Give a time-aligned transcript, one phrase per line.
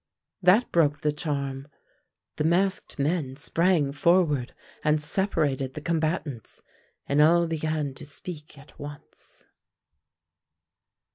[0.41, 1.67] That broke the charm.
[2.37, 6.63] The masked men sprang forward and separated the combatants,
[7.07, 9.45] and all began to speak at once.